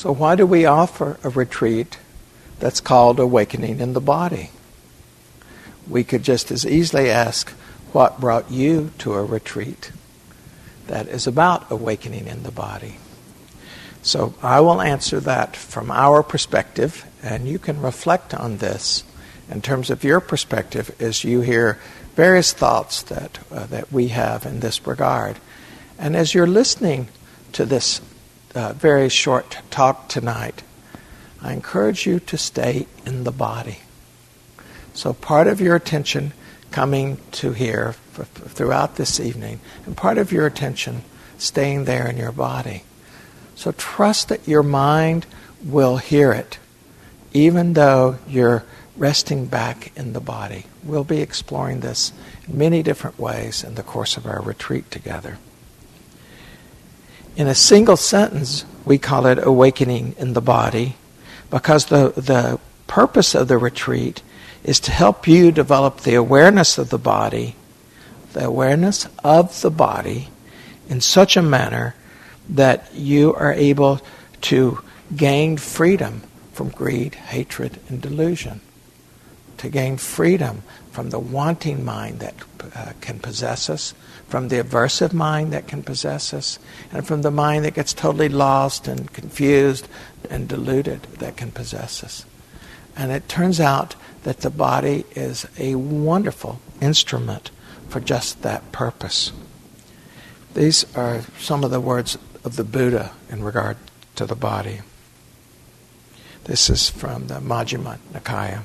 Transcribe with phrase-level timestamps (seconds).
[0.00, 1.98] So, why do we offer a retreat
[2.58, 4.48] that's called Awakening in the Body?
[5.86, 7.50] We could just as easily ask,
[7.92, 9.92] What brought you to a retreat
[10.86, 12.96] that is about awakening in the body?
[14.00, 19.04] So, I will answer that from our perspective, and you can reflect on this
[19.50, 21.78] in terms of your perspective as you hear
[22.16, 25.36] various thoughts that, uh, that we have in this regard.
[25.98, 27.08] And as you're listening
[27.52, 28.00] to this
[28.54, 30.62] uh, very short talk tonight,
[31.42, 33.78] I encourage you to stay in the body.
[34.92, 36.32] So, part of your attention
[36.70, 41.02] coming to here f- throughout this evening, and part of your attention
[41.38, 42.82] staying there in your body.
[43.54, 45.26] So, trust that your mind
[45.64, 46.58] will hear it,
[47.32, 48.64] even though you're
[48.96, 50.66] resting back in the body.
[50.84, 52.12] We'll be exploring this
[52.46, 55.38] in many different ways in the course of our retreat together.
[57.40, 60.96] In a single sentence, we call it awakening in the body
[61.48, 64.20] because the, the purpose of the retreat
[64.62, 67.56] is to help you develop the awareness of the body,
[68.34, 70.28] the awareness of the body
[70.90, 71.94] in such a manner
[72.50, 74.02] that you are able
[74.42, 74.84] to
[75.16, 76.20] gain freedom
[76.52, 78.60] from greed, hatred, and delusion.
[79.56, 82.34] To gain freedom from the wanting mind that
[82.76, 83.94] uh, can possess us,
[84.30, 86.60] from the aversive mind that can possess us,
[86.92, 89.88] and from the mind that gets totally lost and confused
[90.30, 92.24] and deluded that can possess us.
[92.96, 97.50] And it turns out that the body is a wonderful instrument
[97.88, 99.32] for just that purpose.
[100.54, 103.78] These are some of the words of the Buddha in regard
[104.14, 104.80] to the body.
[106.44, 108.62] This is from the Majjhima Nikaya.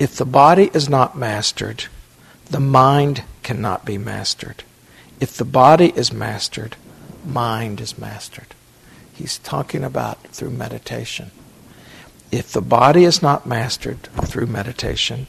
[0.00, 1.84] If the body is not mastered,
[2.50, 4.62] the mind cannot be mastered.
[5.20, 6.76] If the body is mastered,
[7.24, 8.54] mind is mastered.
[9.14, 11.30] He's talking about through meditation.
[12.30, 15.28] If the body is not mastered through meditation,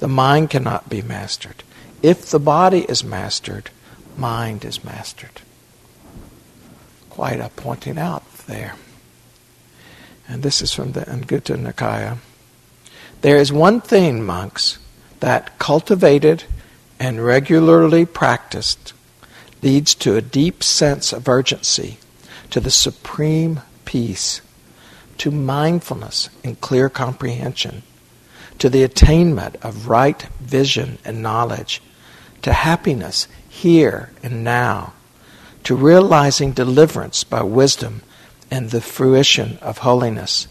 [0.00, 1.62] the mind cannot be mastered.
[2.02, 3.70] If the body is mastered,
[4.18, 5.40] mind is mastered.
[7.08, 8.74] Quite a pointing out there.
[10.28, 12.18] And this is from the Anguttara Nikaya.
[13.22, 14.78] There is one thing, monks,
[15.20, 16.44] that cultivated
[16.98, 18.92] and regularly practiced
[19.62, 21.98] leads to a deep sense of urgency,
[22.50, 24.40] to the supreme peace,
[25.18, 27.82] to mindfulness and clear comprehension,
[28.58, 31.82] to the attainment of right vision and knowledge,
[32.42, 34.92] to happiness here and now,
[35.64, 38.02] to realizing deliverance by wisdom
[38.50, 40.46] and the fruition of holiness.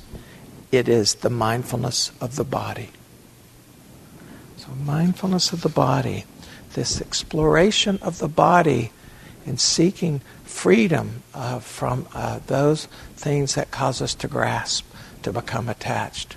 [0.71, 2.89] It is the mindfulness of the body.
[4.57, 6.25] So, mindfulness of the body,
[6.75, 8.91] this exploration of the body
[9.45, 14.85] in seeking freedom uh, from uh, those things that cause us to grasp,
[15.23, 16.35] to become attached,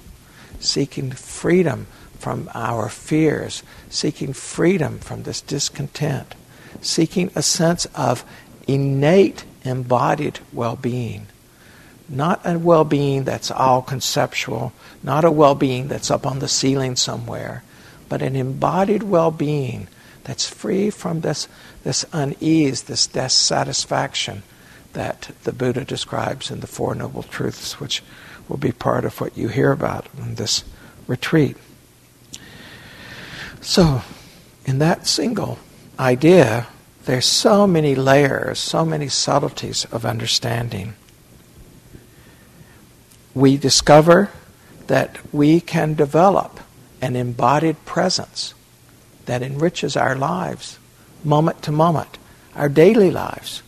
[0.61, 1.87] seeking freedom
[2.19, 6.35] from our fears, seeking freedom from this discontent,
[6.81, 8.25] seeking a sense of
[8.67, 11.27] innate embodied well being.
[12.09, 14.73] Not a well being that's all conceptual,
[15.03, 17.63] not a well being that's up on the ceiling somewhere,
[18.09, 19.89] but an embodied well being
[20.29, 21.49] that's free from this,
[21.85, 24.43] this unease, this dissatisfaction
[24.93, 28.03] that the Buddha describes in the Four Noble Truths, which
[28.47, 30.65] will be part of what you hear about in this
[31.07, 31.57] retreat.
[33.63, 34.03] So,
[34.67, 35.59] in that single
[35.99, 36.67] idea,
[37.07, 40.93] there's so many layers, so many subtleties of understanding.
[43.35, 44.29] We discover
[44.89, 46.61] that we can develop
[47.01, 48.53] an embodied presence
[49.29, 50.79] that enriches our lives,
[51.23, 52.17] moment to moment,
[52.57, 53.63] our daily lives.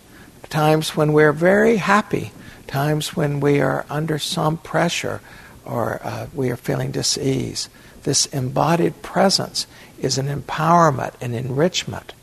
[0.48, 2.32] Times when we're very happy,
[2.66, 5.20] times when we are under some pressure
[5.66, 7.68] or uh, we are feeling dis-ease.
[8.04, 9.66] This embodied presence
[10.00, 12.14] is an empowerment, an enrichment,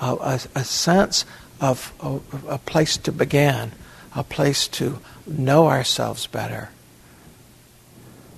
[0.00, 1.26] a, a, sense
[1.60, 3.72] of a, a place to begin,
[4.16, 6.70] a place to know ourselves better.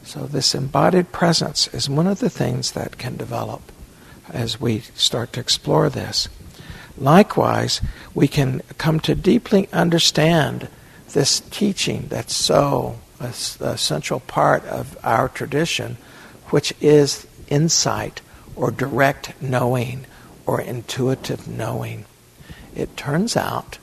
[0.02, 3.62] So, this embodied presence is one of the things that can develop
[4.32, 6.28] as we start to explore this.
[6.96, 7.80] Likewise,
[8.14, 10.68] we can come to deeply understand
[11.12, 13.28] this teaching that's so a,
[13.60, 15.96] a central part of our tradition,
[16.50, 18.20] which is insight
[18.56, 20.06] or direct knowing
[20.46, 22.04] or intuitive knowing.
[22.74, 23.78] It turns out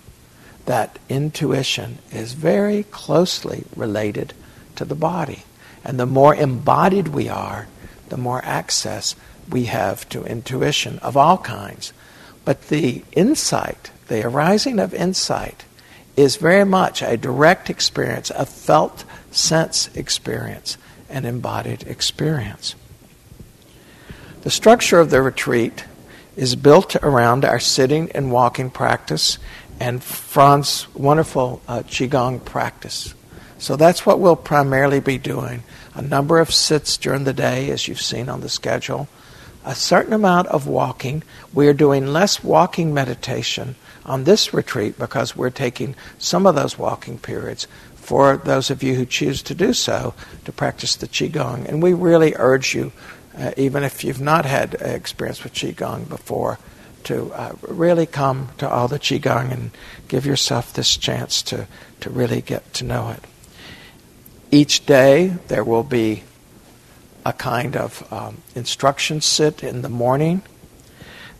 [0.65, 4.33] that intuition is very closely related
[4.75, 5.43] to the body.
[5.83, 7.67] And the more embodied we are,
[8.09, 9.15] the more access
[9.49, 11.93] we have to intuition of all kinds.
[12.45, 15.65] But the insight, the arising of insight,
[16.15, 20.77] is very much a direct experience, a felt sense experience,
[21.09, 22.75] an embodied experience.
[24.41, 25.85] The structure of the retreat
[26.35, 29.37] is built around our sitting and walking practice
[29.79, 33.13] and Franz's wonderful uh, Qigong practice.
[33.59, 35.63] So that's what we'll primarily be doing.
[35.93, 39.07] A number of sits during the day, as you've seen on the schedule.
[39.67, 41.23] A certain amount of walking.
[41.53, 43.75] We are doing less walking meditation
[44.05, 48.95] on this retreat because we're taking some of those walking periods for those of you
[48.95, 50.13] who choose to do so
[50.45, 51.67] to practice the Qigong.
[51.67, 52.93] And we really urge you,
[53.37, 56.59] uh, even if you've not had experience with Qigong before,
[57.03, 59.71] to uh, really come to all the Qigong and
[60.07, 61.67] give yourself this chance to,
[61.99, 63.21] to really get to know it.
[64.49, 66.23] Each day there will be
[67.27, 70.41] a kind of um, instruction sit in the morning.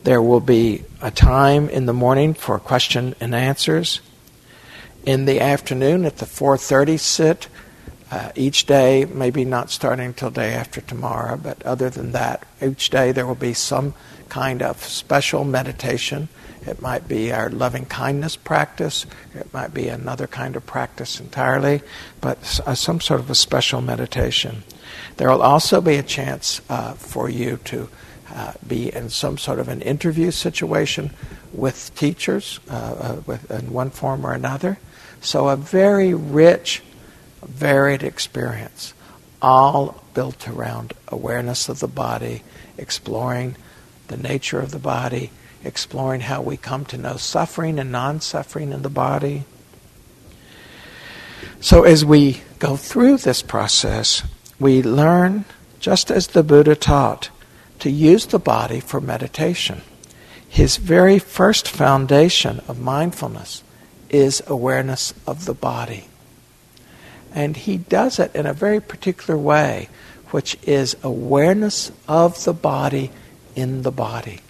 [0.04, 4.02] There will be a time in the morning for question and answers.
[5.06, 7.48] In the afternoon at the 4:30 sit,
[8.10, 12.90] uh, each day, maybe not starting until day after tomorrow, but other than that, each
[12.90, 13.94] day there will be some
[14.30, 16.30] kind of special meditation.
[16.66, 19.06] It might be our loving kindness practice.
[19.34, 21.82] It might be another kind of practice entirely,
[22.22, 24.64] but uh, some sort of a special meditation.
[25.18, 27.90] There will also be a chance uh, for you to
[28.34, 31.12] uh, be in some sort of an interview situation
[31.54, 34.78] with teachers uh, uh, with, in one form or another.
[35.22, 36.84] So, a very rich,
[37.48, 38.94] varied experience,
[39.42, 42.44] all built around awareness of the body,
[42.78, 43.56] exploring
[44.08, 45.32] the nature of the body,
[45.64, 49.44] exploring how we come to know suffering and non suffering in the body.
[51.60, 54.24] So, as we go through this process,
[54.60, 55.46] we learn,
[55.80, 57.30] just as the Buddha taught,
[57.80, 59.82] to use the body for meditation.
[60.48, 63.64] His very first foundation of mindfulness
[64.10, 66.08] is awareness of the body.
[67.34, 69.90] And he does it in a very particular way,
[70.32, 73.12] which is awareness of the body
[73.56, 74.42] in the body.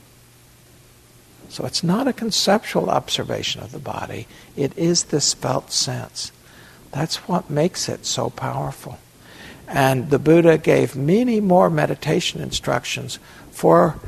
[1.50, 6.32] So it's not a conceptual observation of the body, it is this felt sense.
[6.92, 8.98] That's what makes it so powerful.
[9.68, 13.20] And the Buddha gave many more meditation instructions
[13.52, 14.00] for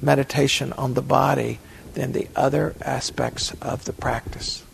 [0.00, 1.58] meditation on the body
[1.94, 4.64] than the other aspects of the practice.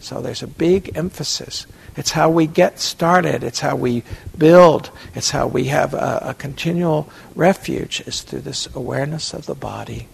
[0.00, 1.66] So there's a big emphasis.
[1.96, 3.44] It's how we get started.
[3.44, 4.02] It's how we
[4.36, 4.90] build.
[5.14, 10.08] It's how we have a, a continual refuge is through this awareness of the body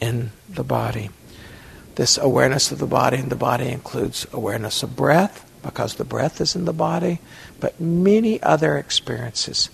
[0.00, 1.10] in the body.
[1.96, 6.40] This awareness of the body in the body includes awareness of breath, because the breath
[6.40, 7.20] is in the body,
[7.60, 9.68] but many other experiences,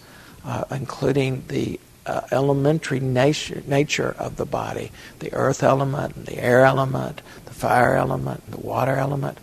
[0.44, 6.64] uh, including the uh, elementary nature, nature of the body the earth element, the air
[6.64, 9.38] element, the fire element, the water element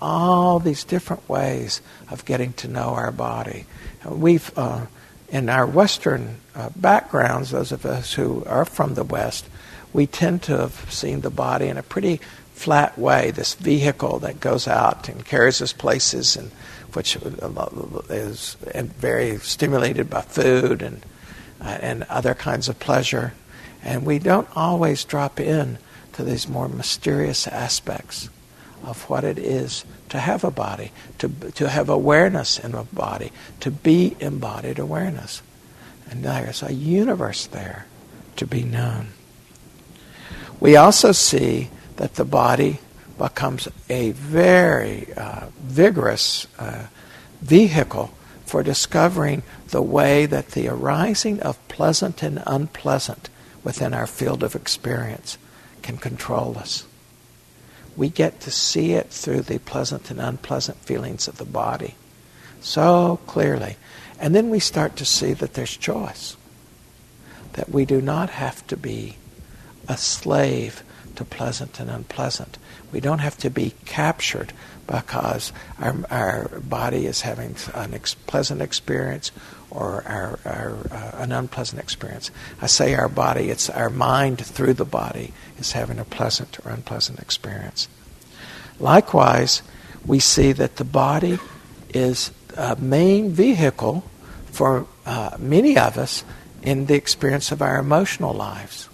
[0.00, 1.80] all these different ways
[2.10, 3.66] of getting to know our body.
[4.04, 4.86] We've, uh,
[5.28, 9.48] in our Western uh, backgrounds, those of us who are from the West,
[9.92, 12.20] we tend to have seen the body in a pretty
[12.52, 16.50] flat way, this vehicle that goes out and carries us places and
[16.94, 17.16] which
[18.08, 21.04] is very stimulated by food and,
[21.60, 23.34] uh, and other kinds of pleasure.
[23.82, 25.78] And we don't always drop in
[26.14, 28.30] to these more mysterious aspects
[28.84, 33.32] of what it is to have a body, to, to have awareness in a body,
[33.60, 35.42] to be embodied awareness.
[36.10, 37.86] And there's a universe there
[38.36, 39.08] to be known.
[40.60, 42.80] We also see that the body
[43.18, 46.86] becomes a very uh, vigorous uh,
[47.40, 48.12] vehicle
[48.46, 53.28] for discovering the way that the arising of pleasant and unpleasant
[53.62, 55.36] within our field of experience
[55.82, 56.87] can control us
[57.98, 61.96] we get to see it through the pleasant and unpleasant feelings of the body
[62.60, 63.76] so clearly.
[64.20, 66.36] And then we start to see that there's choice,
[67.54, 69.16] that we do not have to be
[69.88, 70.84] a slave
[71.16, 72.56] to pleasant and unpleasant.
[72.92, 74.52] We don't have to be captured
[74.86, 79.32] because our, our body is having an ex- pleasant experience
[79.70, 82.30] or our, our, uh, an unpleasant experience.
[82.60, 86.70] I say our body, it's our mind through the body is having a pleasant or
[86.70, 87.88] unpleasant experience.
[88.80, 89.62] Likewise,
[90.06, 91.38] we see that the body
[91.92, 94.04] is a main vehicle
[94.46, 96.24] for uh, many of us
[96.62, 98.88] in the experience of our emotional lives.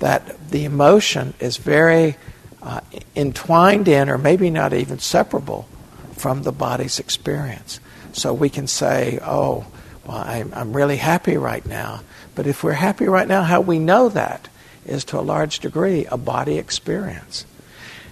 [0.00, 2.16] That the emotion is very
[2.62, 2.80] uh,
[3.14, 5.68] entwined in, or maybe not even separable
[6.16, 7.80] from the body's experience.
[8.12, 9.66] So we can say, oh,
[10.04, 12.02] well, I'm, I'm really happy right now.
[12.34, 14.48] But if we're happy right now, how we know that
[14.86, 17.44] is to a large degree a body experience.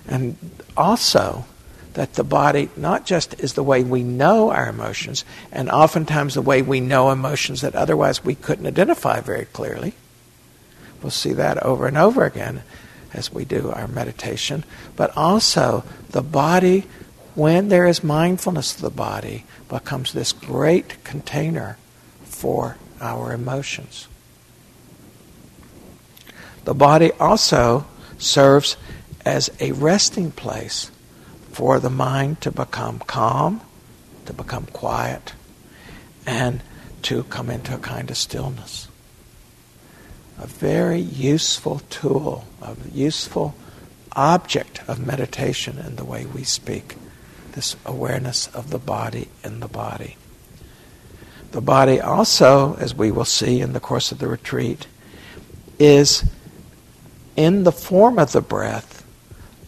[0.07, 0.37] And
[0.77, 1.45] also,
[1.99, 6.43] that the body not just is the way we know our emotions, and oftentimes the
[6.43, 9.95] way we know emotions that otherwise we couldn't identify very clearly.
[11.03, 12.63] We'll see that over and over again
[13.13, 14.65] as we do our meditation.
[14.95, 16.87] But also, the body,
[17.39, 21.79] when there is mindfulness of the body, becomes this great container
[22.25, 24.09] for our emotions.
[26.65, 27.87] The body also
[28.19, 28.77] serves
[29.25, 30.91] as a resting place
[31.53, 33.61] for the mind to become calm,
[34.27, 35.33] to become quiet,
[36.27, 36.61] and
[37.03, 38.89] to come into a kind of stillness.
[40.39, 43.55] A very useful tool, a useful
[44.17, 46.97] object of meditation in the way we speak,
[47.59, 50.17] this awareness of the body in the body.
[51.51, 54.87] The body also, as we will see in the course of the retreat,
[55.77, 56.23] is
[57.35, 59.05] in the form of the breath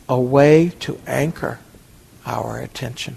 [0.09, 1.59] a way to anchor
[2.25, 3.17] our attention.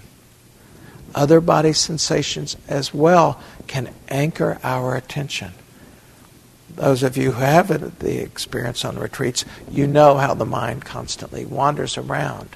[1.14, 5.52] Other body sensations as well can anchor our attention.
[6.74, 7.68] Those of you who have
[8.00, 12.48] the experience on retreats, you know how the mind constantly wanders around.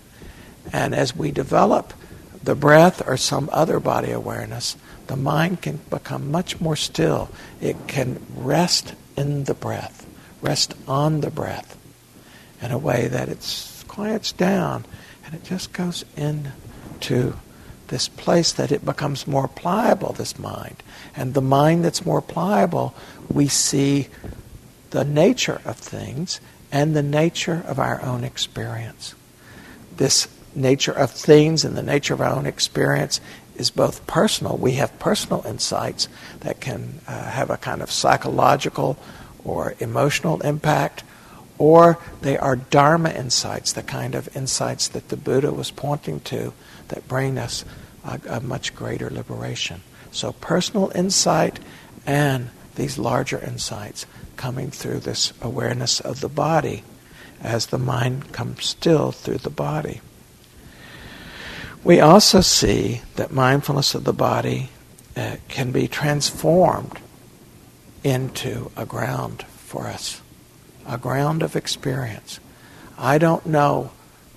[0.72, 1.94] And as we develop
[2.42, 4.76] the breath or some other body awareness,
[5.06, 7.30] the mind can become much more still.
[7.60, 10.06] It can rest in the breath,
[10.40, 11.76] rest on the breath
[12.60, 14.84] in a way that it quiets down
[15.24, 17.36] and it just goes into
[17.88, 20.82] this place that it becomes more pliable, this mind.
[21.16, 22.94] And the mind that's more pliable,
[23.30, 24.08] we see
[24.90, 26.40] the nature of things
[26.70, 29.14] and the nature of our own experience.
[29.96, 30.28] This
[30.58, 33.20] nature of things and the nature of our own experience
[33.56, 34.56] is both personal.
[34.56, 36.08] We have personal insights
[36.40, 38.98] that can uh, have a kind of psychological
[39.44, 41.02] or emotional impact,
[41.58, 46.52] or they are Dharma insights, the kind of insights that the Buddha was pointing to
[46.88, 47.64] that bring us
[48.04, 49.82] a, a much greater liberation.
[50.10, 51.58] So, personal insight
[52.06, 56.84] and these larger insights coming through this awareness of the body
[57.42, 60.00] as the mind comes still through the body.
[61.84, 64.70] We also see that mindfulness of the body
[65.16, 66.98] uh, can be transformed
[68.04, 70.20] into a ground for us
[70.88, 72.40] a ground of experience.
[72.96, 73.90] I don't know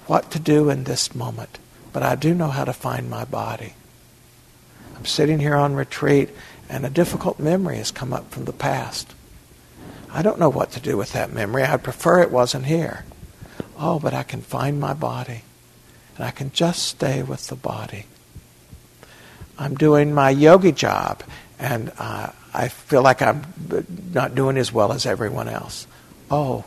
[0.06, 1.58] what to do in this moment,
[1.94, 3.74] but I do know how to find my body.
[4.96, 6.30] I'm sitting here on retreat,
[6.70, 9.16] and a difficult memory has come up from the past.
[10.12, 11.64] I don't know what to do with that memory.
[11.64, 13.06] I'd prefer it wasn't here.
[13.80, 15.44] Oh, but I can find my body,
[16.22, 18.06] and I can just stay with the body.
[19.58, 21.24] I'm doing my yogi job,
[21.58, 23.42] and uh, I feel like I'm
[24.14, 25.88] not doing as well as everyone else
[26.30, 26.64] oh,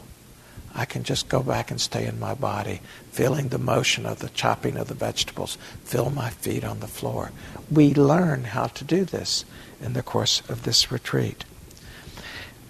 [0.75, 2.81] I can just go back and stay in my body,
[3.13, 7.31] feeling the motion of the chopping of the vegetables, feel my feet on the floor.
[7.71, 9.45] We learn how to do this
[9.81, 11.45] in the course of this retreat.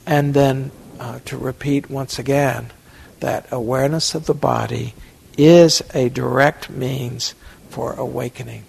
[0.06, 2.70] And then uh, to repeat once again
[3.20, 4.92] that awareness of the body
[5.36, 7.34] is a direct means
[7.68, 8.64] for awakening,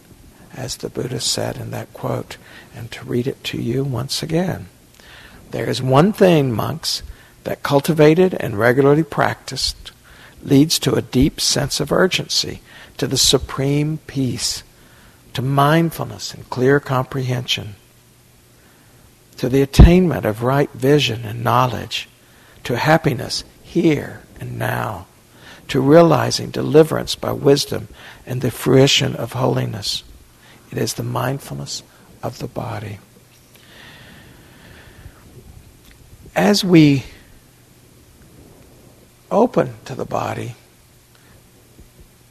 [0.55, 2.37] as the Buddha said in that quote,
[2.75, 4.67] and to read it to you once again.
[5.51, 7.03] There is one thing, monks,
[7.43, 9.91] that cultivated and regularly practiced
[10.43, 12.61] leads to a deep sense of urgency,
[12.97, 14.63] to the supreme peace,
[15.33, 17.75] to mindfulness and clear comprehension,
[19.37, 22.07] to the attainment of right vision and knowledge,
[22.63, 25.07] to happiness here and now,
[25.67, 27.87] to realizing deliverance by wisdom
[28.25, 30.03] and the fruition of holiness.
[30.71, 31.83] It is the mindfulness
[32.21, 32.99] of the body.
[36.35, 37.05] As we
[39.31, 40.55] open to the body,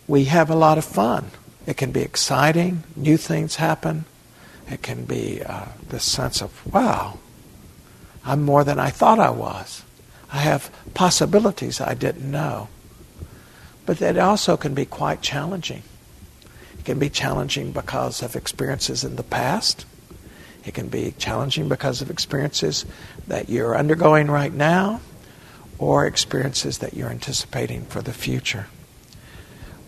[0.06, 1.30] we have a lot of fun.
[1.66, 4.04] It can be exciting, new things happen.
[4.70, 5.66] It can be uh,
[5.98, 7.18] sense of, wow,
[8.24, 9.82] I'm more than I thought I was.
[10.32, 12.68] I have possibilities I didn't know.
[13.86, 15.82] But that also can be quite challenging.
[16.78, 19.84] It can be challenging because of experiences in the past.
[20.64, 22.86] It can be challenging because of experiences
[23.26, 25.00] that you're undergoing right now
[25.78, 28.66] or experiences that you're anticipating for the future.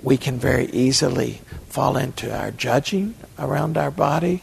[0.03, 4.43] We can very easily fall into our judging around our body.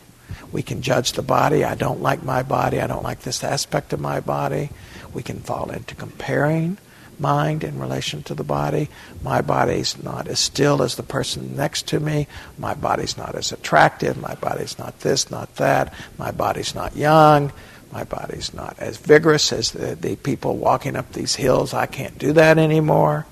[0.51, 1.63] We can judge the body.
[1.63, 2.79] I don't like my body.
[2.79, 4.69] I don't like this aspect of my body.
[5.13, 6.77] We can fall into comparing
[7.20, 8.89] mind in relation to the body.
[9.22, 12.27] My body's not as still as the person next to me.
[12.58, 14.17] My body's not as attractive.
[14.17, 15.93] My body's not this, not that.
[16.17, 17.51] My body's not young.
[17.91, 21.74] My body's not as vigorous as the, the people walking up these hills.
[21.74, 23.25] I can't do that anymore.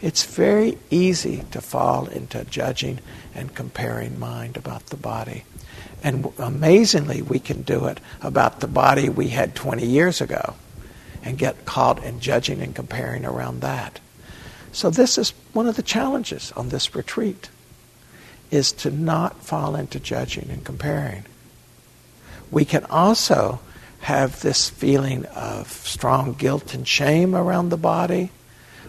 [0.00, 2.98] it's very easy to fall into judging
[3.34, 5.44] and comparing mind about the body.
[6.02, 10.54] And amazingly, we can do it about the body we had 20 years ago
[11.22, 14.00] and get caught in judging and comparing around that.
[14.72, 17.50] So this is one of the challenges on this retreat
[18.50, 21.24] is to not fall into judging and comparing.
[22.50, 23.60] We can also
[24.00, 28.30] have this feeling of strong guilt and shame around the body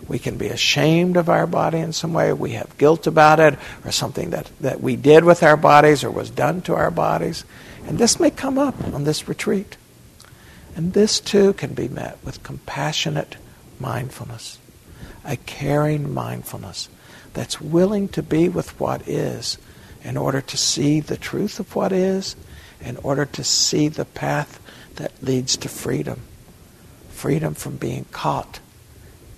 [0.07, 2.33] we can be ashamed of our body in some way.
[2.33, 6.11] We have guilt about it or something that, that we did with our bodies or
[6.11, 7.45] was done to our bodies.
[7.87, 9.77] And this may come up on this retreat.
[10.75, 13.37] And this too can be met with compassionate
[13.79, 14.57] mindfulness,
[15.25, 16.89] a caring mindfulness
[17.33, 19.57] that's willing to be with what is
[20.03, 22.35] in order to see the truth of what is,
[22.79, 24.59] in order to see the path
[24.95, 26.21] that leads to freedom.
[27.11, 28.59] Freedom from being caught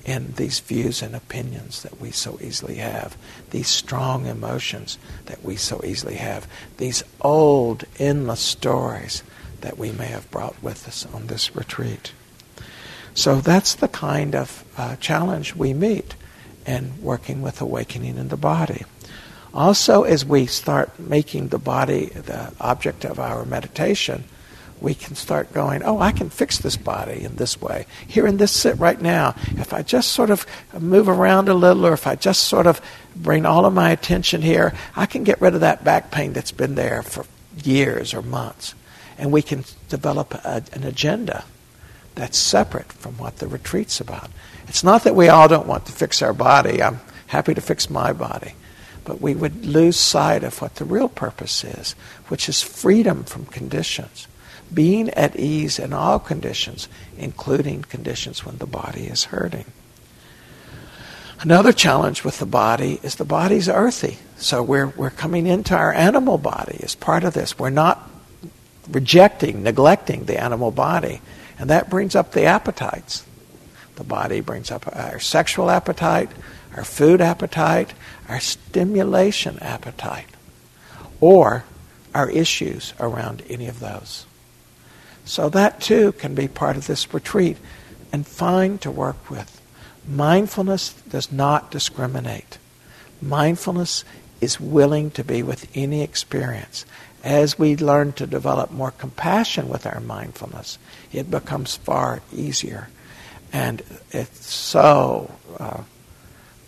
[0.05, 3.17] in these views and opinions that we so easily have,
[3.51, 6.47] these strong emotions that we so easily have,
[6.77, 9.23] these old, endless stories
[9.63, 12.13] that we may have brought with us on this retreat.
[13.15, 16.15] So that's the kind of uh, challenge we meet
[16.65, 18.83] in working with awakening in the body.
[19.53, 24.23] Also, as we start making the body the object of our meditation,
[24.81, 27.85] we can start going, oh, I can fix this body in this way.
[28.07, 30.45] Here in this sit right now, if I just sort of
[30.77, 32.81] move around a little, or if I just sort of
[33.15, 36.51] bring all of my attention here, I can get rid of that back pain that's
[36.51, 37.25] been there for
[37.63, 38.75] years or months.
[39.17, 41.45] And we can develop a, an agenda
[42.15, 44.29] that's separate from what the retreat's about.
[44.67, 46.81] It's not that we all don't want to fix our body.
[46.81, 48.53] I'm happy to fix my body.
[49.03, 51.93] But we would lose sight of what the real purpose is,
[52.27, 54.27] which is freedom from conditions
[54.73, 59.65] being at ease in all conditions, including conditions when the body is hurting.
[61.39, 64.17] Another challenge with the body is the body's earthy.
[64.37, 67.59] So we're, we're coming into our animal body as part of this.
[67.59, 68.09] We're not
[68.89, 71.21] rejecting, neglecting the animal body.
[71.59, 73.25] And that brings up the appetites.
[73.95, 76.29] The body brings up our sexual appetite,
[76.75, 77.93] our food appetite,
[78.27, 80.29] our stimulation appetite,
[81.19, 81.63] or
[82.13, 84.25] our issues around any of those.
[85.25, 87.57] So that too can be part of this retreat
[88.11, 89.61] and fine to work with.
[90.07, 92.57] Mindfulness does not discriminate.
[93.21, 94.03] Mindfulness
[94.43, 96.85] is willing to be with any experience.
[97.23, 100.77] As we learn to develop more compassion with our mindfulness,
[101.13, 102.89] it becomes far easier.
[103.53, 105.83] And it's so, uh,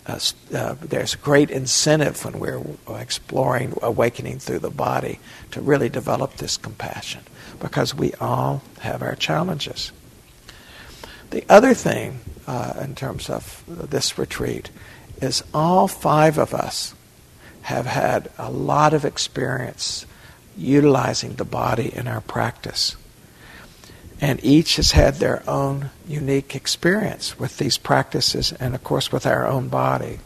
[0.08, 0.20] uh,
[0.54, 2.62] uh, there's great incentive when we're
[3.00, 5.20] exploring awakening through the body
[5.52, 7.24] to really develop this compassion
[7.60, 9.92] because we all have our challenges.
[11.32, 14.70] The other thing, uh, in terms of this retreat,
[15.22, 16.94] is all five of us
[17.66, 20.06] have had a lot of experience
[20.56, 22.96] utilizing the body in our practice.
[24.22, 29.26] And each has had their own unique experience with these practices and, of course, with
[29.26, 30.20] our own body.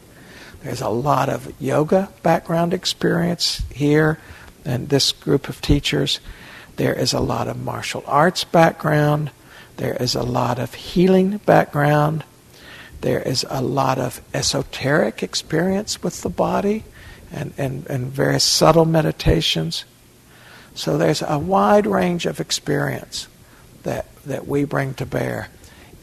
[0.62, 4.18] There's a lot of yoga background experience here
[4.66, 6.20] and this group of teachers.
[6.76, 9.30] There is a lot of martial arts background.
[9.78, 12.22] There is a lot of healing background.
[13.00, 16.84] There is a lot of esoteric experience with the body
[17.32, 19.84] and, and, and various subtle meditations.
[20.74, 23.28] So there's a wide range of experience
[23.82, 25.48] that, that we bring to bear.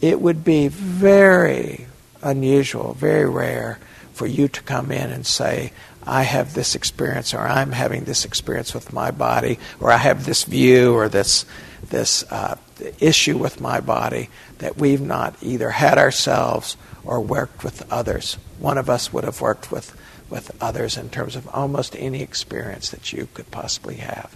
[0.02, 1.88] It would be very
[2.22, 3.80] unusual, very rare
[4.14, 5.72] for you to come in and say,
[6.04, 10.26] I have this experience, or I'm having this experience with my body, or I have
[10.26, 11.46] this view, or this
[11.90, 12.56] this uh,
[13.00, 18.38] issue with my body that we've not either had ourselves or worked with others.
[18.60, 19.96] One of us would have worked with
[20.30, 24.36] with others in terms of almost any experience that you could possibly have.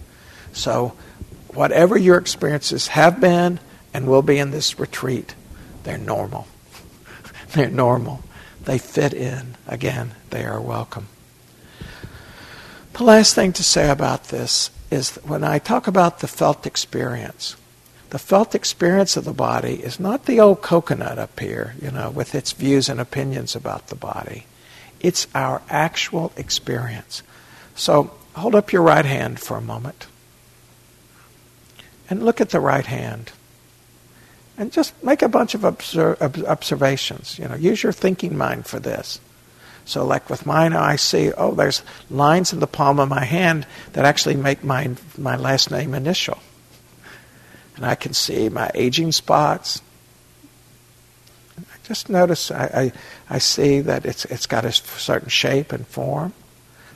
[0.52, 0.94] So,
[1.48, 3.60] whatever your experiences have been
[3.92, 5.34] and will be in this retreat,
[5.84, 6.46] they're normal.
[7.52, 8.22] they're normal.
[8.64, 9.56] They fit in.
[9.66, 11.08] Again, they are welcome.
[12.94, 16.66] The last thing to say about this is that when I talk about the felt
[16.66, 17.56] experience,
[18.10, 22.10] the felt experience of the body is not the old coconut up here, you know,
[22.10, 24.44] with its views and opinions about the body.
[25.02, 27.22] It's our actual experience.
[27.74, 30.06] So hold up your right hand for a moment
[32.08, 33.32] and look at the right hand.
[34.58, 37.38] And just make a bunch of observations.
[37.38, 39.18] You know, use your thinking mind for this.
[39.84, 43.66] So, like with mine, I see, oh, there's lines in the palm of my hand
[43.94, 46.38] that actually make my, my last name initial.
[47.76, 49.80] And I can see my aging spots.
[51.92, 52.92] Just notice I, I,
[53.34, 56.32] I see that it's, it's got a certain shape and form.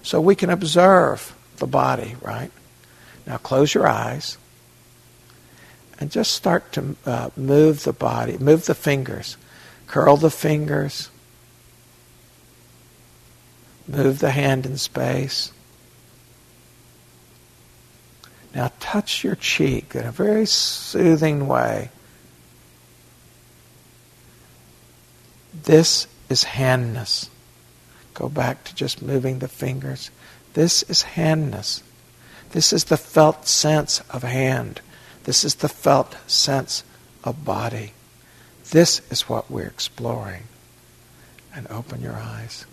[0.03, 2.51] So we can observe the body, right?
[3.27, 4.39] Now close your eyes
[6.01, 9.37] and just start to uh, move the body, move the fingers,
[9.87, 11.11] curl the fingers,
[13.87, 15.53] move the hand in space.
[18.55, 21.91] Now touch your cheek in a very soothing way.
[25.65, 27.31] This is handness.
[28.15, 30.11] Go back to just moving the fingers.
[30.55, 31.83] This is handness.
[32.53, 34.81] This is the felt sense of hand.
[35.25, 36.83] This is the felt sense
[37.25, 37.93] of body.
[38.71, 40.45] This is what we're exploring.
[41.55, 42.65] And open your eyes.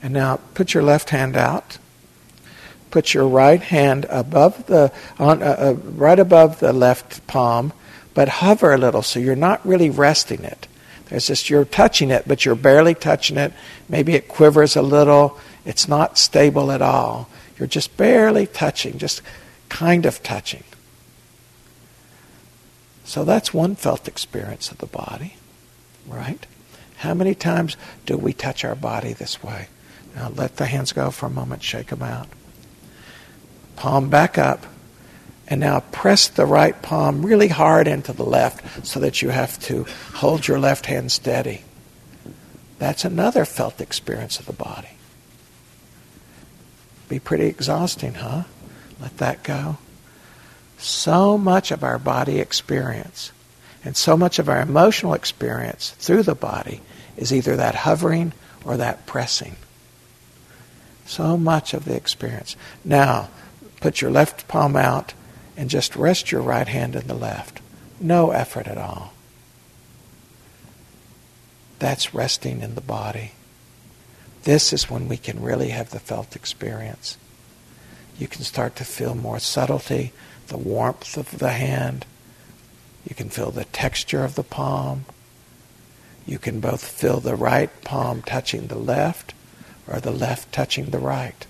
[0.00, 1.78] And now put your left hand out.
[2.90, 7.72] Put your right hand above the on uh, uh, right above the left palm,
[8.14, 10.67] but hover a little so you're not really resting it.
[11.08, 13.52] There's just you're touching it, but you're barely touching it.
[13.88, 15.38] Maybe it quivers a little.
[15.64, 17.28] It's not stable at all.
[17.58, 19.22] You're just barely touching, just
[19.68, 20.64] kind of touching.
[23.04, 25.36] So that's one felt experience of the body,
[26.06, 26.44] right?
[26.98, 29.68] How many times do we touch our body this way?
[30.14, 32.28] Now let the hands go for a moment, shake them out.
[33.76, 34.66] Palm back up.
[35.48, 39.58] And now press the right palm really hard into the left so that you have
[39.60, 41.62] to hold your left hand steady.
[42.78, 44.90] That's another felt experience of the body.
[47.08, 48.44] Be pretty exhausting, huh?
[49.00, 49.78] Let that go.
[50.76, 53.32] So much of our body experience
[53.84, 56.82] and so much of our emotional experience through the body
[57.16, 58.32] is either that hovering
[58.64, 59.56] or that pressing.
[61.06, 62.54] So much of the experience.
[62.84, 63.30] Now,
[63.80, 65.14] put your left palm out
[65.58, 67.60] and just rest your right hand in the left.
[68.00, 69.12] No effort at all.
[71.80, 73.32] That's resting in the body.
[74.44, 77.18] This is when we can really have the felt experience.
[78.20, 80.12] You can start to feel more subtlety,
[80.46, 82.06] the warmth of the hand.
[83.06, 85.06] You can feel the texture of the palm.
[86.24, 89.34] You can both feel the right palm touching the left
[89.88, 91.46] or the left touching the right.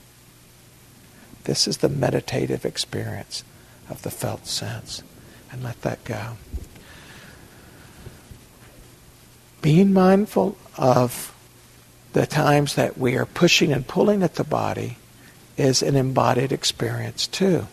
[1.45, 3.45] This is the meditative experience
[3.89, 5.03] of the felt sense.
[5.51, 6.37] And let that go.
[9.63, 11.35] Being mindful of
[12.13, 14.99] the times that we are pushing and pulling at the body
[15.57, 17.67] is an embodied experience too.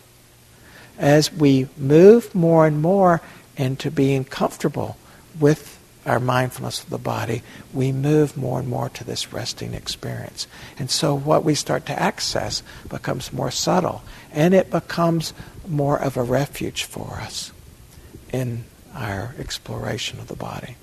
[0.98, 3.20] As we move more and more
[3.56, 4.96] into being comfortable
[5.38, 7.42] with our mindfulness of the body,
[7.74, 10.46] we move more and more to this resting experience.
[10.78, 14.02] And so what we start to access becomes more subtle,
[14.32, 15.32] and it becomes
[15.68, 17.52] more of a refuge for us
[18.32, 20.76] in our exploration of the body.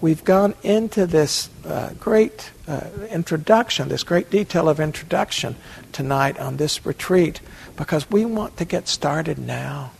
[0.00, 5.56] We've gone into this uh, great uh, introduction, this great detail of introduction
[5.92, 7.40] tonight on this retreat
[7.76, 9.92] because we want to get started now.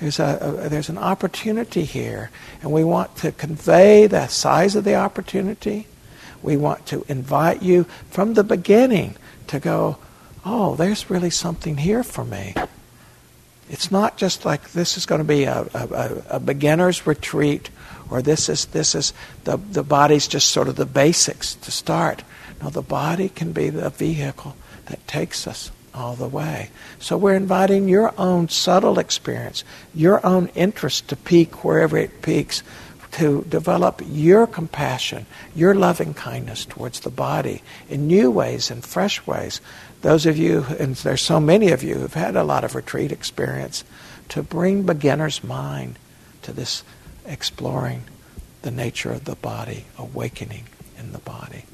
[0.00, 2.30] There's, a, a, there's an opportunity here,
[2.60, 5.86] and we want to convey the size of the opportunity.
[6.42, 9.14] We want to invite you from the beginning
[9.46, 9.98] to go,
[10.44, 12.54] oh, there's really something here for me.
[13.70, 17.70] It's not just like this is going to be a, a, a beginner's retreat
[18.10, 22.22] or this is this is the, the body's just sort of the basics to start.
[22.60, 26.70] No, the body can be the vehicle that takes us all the way.
[27.00, 32.62] So we're inviting your own subtle experience, your own interest to peak wherever it peaks,
[33.12, 39.24] to develop your compassion, your loving kindness towards the body in new ways and fresh
[39.26, 39.60] ways.
[40.00, 43.12] Those of you, and there's so many of you who've had a lot of retreat
[43.12, 43.84] experience,
[44.30, 45.98] to bring beginner's mind
[46.42, 46.82] to this
[47.26, 48.04] exploring
[48.62, 50.64] the nature of the body, awakening
[50.98, 51.64] in the body.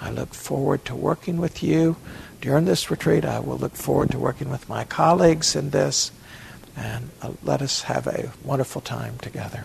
[0.00, 1.96] I look forward to working with you
[2.40, 3.24] during this retreat.
[3.24, 6.12] I will look forward to working with my colleagues in this,
[6.76, 9.64] and uh, let us have a wonderful time together.